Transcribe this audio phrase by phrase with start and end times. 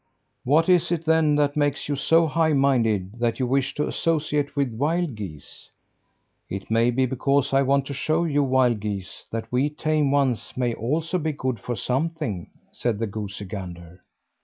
[0.45, 4.55] "What is it, then, that makes you so high minded that you wish to associate
[4.55, 5.69] with wild geese?"
[6.49, 10.53] "It may be because I want to show you wild geese that we tame ones
[10.57, 14.01] may also be good for something," said the goosey gander.